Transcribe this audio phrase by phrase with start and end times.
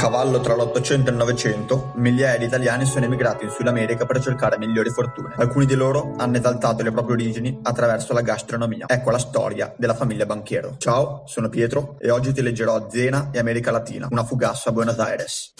[0.00, 4.18] cavallo tra l'Ottocento e il Novecento, migliaia di italiani sono emigrati in Sud America per
[4.22, 5.34] cercare migliori fortune.
[5.36, 8.86] Alcuni di loro hanno esaltato le proprie origini attraverso la gastronomia.
[8.88, 10.76] Ecco la storia della famiglia Banchero.
[10.78, 14.98] Ciao, sono Pietro e oggi ti leggerò Zena e America Latina, una fugassa a Buenos
[14.98, 15.52] Aires.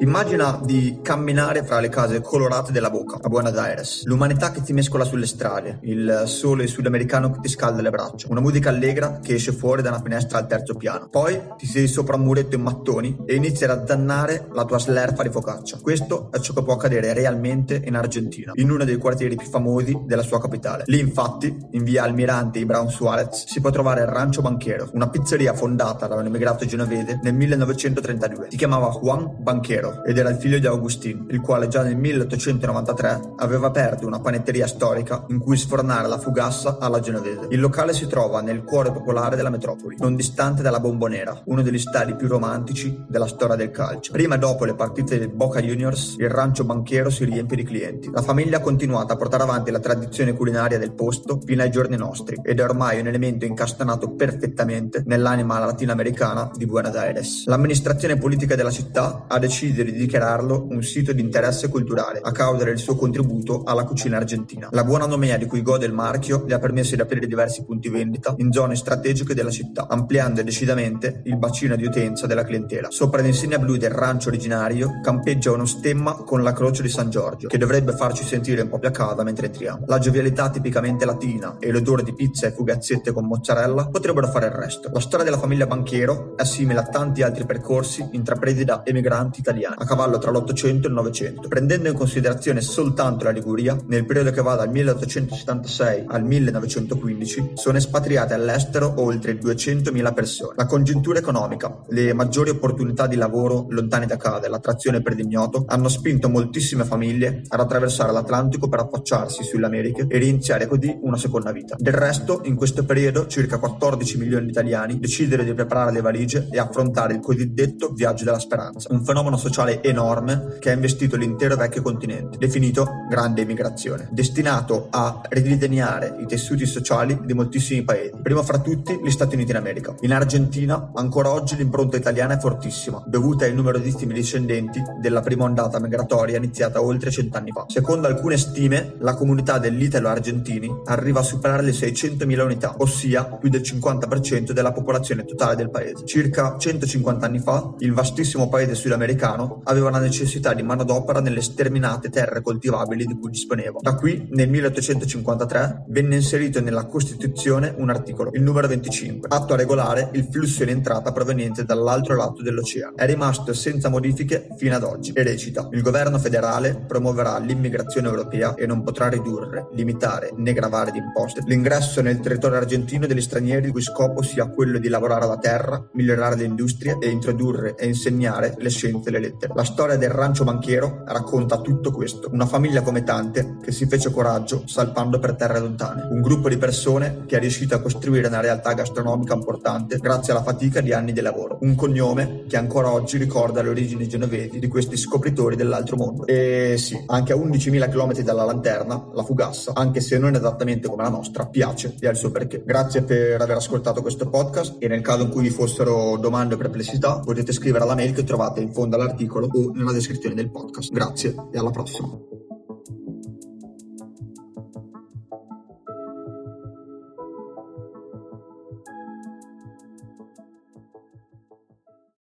[0.00, 4.72] Immagina di camminare fra le case colorate della Boca a Buenos Aires, l'umanità che ti
[4.72, 9.34] mescola sulle strade, il sole sudamericano che ti scalda le braccia, una musica allegra che
[9.34, 11.08] esce fuori da una finestra al terzo piano.
[11.08, 15.24] Poi ti siedi sopra un muretto in mattoni e inizi a raddannare la tua slerfa
[15.24, 15.78] di focaccia.
[15.82, 20.02] Questo è ciò che può accadere realmente in Argentina, in uno dei quartieri più famosi
[20.06, 20.84] della sua capitale.
[20.86, 25.54] Lì infatti, in via Almirante Brown Suarez, si può trovare il Rancho Banchero, una pizzeria
[25.54, 28.46] fondata da un emigrato genovese nel 1932.
[28.50, 33.34] Si chiamava Juan Banchero ed era il figlio di Augustin, il quale già nel 1893
[33.36, 37.46] aveva aperto una panetteria storica in cui sfornare la fugassa alla genovese.
[37.50, 41.78] Il locale si trova nel cuore popolare della metropoli, non distante dalla Bombonera, uno degli
[41.78, 44.12] stadi più romantici della storia del calcio.
[44.12, 48.10] Prima e dopo le partite del Boca Juniors, il rancio banchiero si riempie di clienti.
[48.12, 51.96] La famiglia ha continuato a portare avanti la tradizione culinaria del posto fino ai giorni
[51.96, 57.46] nostri ed è ormai un elemento incastanato perfettamente nell'anima latinoamericana di Buenos Aires.
[57.46, 62.64] L'amministrazione politica della città ha deciso di dichiararlo un sito di interesse culturale a causa
[62.64, 64.68] del suo contributo alla cucina argentina.
[64.72, 67.88] La buona nomea di cui gode il marchio gli ha permesso di aprire diversi punti
[67.88, 72.90] vendita in zone strategiche della città, ampliando decisamente il bacino di utenza della clientela.
[72.90, 77.48] Sopra l'insegna blu del rancio originario campeggia uno stemma con la croce di San Giorgio,
[77.48, 79.84] che dovrebbe farci sentire un po' più a casa mentre entriamo.
[79.86, 84.52] La giovialità tipicamente latina e l'odore di pizza e fugazzette con mozzarella potrebbero fare il
[84.52, 84.90] resto.
[84.92, 89.67] La storia della famiglia Banchiero è simile a tanti altri percorsi intrapresi da emigranti italiani,
[89.76, 91.48] a cavallo tra l'Ottocento e il Novecento.
[91.48, 97.76] Prendendo in considerazione soltanto la Liguria, nel periodo che va dal 1876 al 1915 sono
[97.76, 100.54] espatriate all'estero oltre 200.000 persone.
[100.56, 105.64] La congiuntura economica, le maggiori opportunità di lavoro lontani da casa e l'attrazione per l'ignoto
[105.66, 111.16] hanno spinto moltissime famiglie ad attraversare l'Atlantico per affacciarsi sulle Americhe e iniziare così una
[111.16, 111.76] seconda vita.
[111.78, 116.48] Del resto, in questo periodo, circa 14 milioni di italiani decisero di preparare le valigie
[116.50, 121.56] e affrontare il cosiddetto viaggio della speranza, un fenomeno sociale enorme che ha investito l'intero
[121.56, 128.42] vecchio continente, definito grande immigrazione, destinato a ridisegnare i tessuti sociali di moltissimi paesi, primo
[128.42, 129.94] fra tutti gli Stati Uniti d'America.
[130.00, 135.80] In Argentina ancora oggi l'impronta italiana è fortissima, dovuta ai numerosissimi discendenti della prima ondata
[135.80, 137.64] migratoria iniziata oltre cent'anni fa.
[137.68, 143.62] Secondo alcune stime, la comunità dell'italo-argentini arriva a superare le 600.000 unità, ossia più del
[143.62, 146.04] 50% della popolazione totale del paese.
[146.04, 152.10] Circa 150 anni fa, il vastissimo paese sudamericano aveva la necessità di manodopera nelle sterminate
[152.10, 153.78] terre coltivabili di cui disponeva.
[153.80, 159.56] Da qui, nel 1853, venne inserito nella Costituzione un articolo, il numero 25, atto a
[159.56, 162.96] regolare il flusso in entrata proveniente dall'altro lato dell'oceano.
[162.96, 168.54] È rimasto senza modifiche fino ad oggi e recita: Il governo federale promuoverà l'immigrazione europea
[168.54, 173.66] e non potrà ridurre, limitare né gravare di imposte l'ingresso nel territorio argentino degli stranieri
[173.66, 177.86] il cui scopo sia quello di lavorare la terra, migliorare le industrie e introdurre e
[177.86, 179.37] insegnare le scienze e le lettere.
[179.54, 182.28] La storia del rancio banchiero racconta tutto questo.
[182.32, 186.08] Una famiglia come tante che si fece coraggio salpando per terre lontane.
[186.10, 190.42] Un gruppo di persone che è riuscito a costruire una realtà gastronomica importante grazie alla
[190.42, 191.58] fatica di anni di lavoro.
[191.60, 196.26] Un cognome che ancora oggi ricorda le origini genovesi di questi scopritori dell'altro mondo.
[196.26, 201.04] E sì, anche a 11.000 km dalla lanterna, la fugassa, anche se non esattamente come
[201.04, 202.62] la nostra, piace e ha il suo perché.
[202.64, 206.56] Grazie per aver ascoltato questo podcast e nel caso in cui vi fossero domande o
[206.56, 210.92] perplessità potete scrivere alla mail che trovate in fondo all'articolo o nella descrizione del podcast.
[210.92, 212.37] Grazie e alla prossima.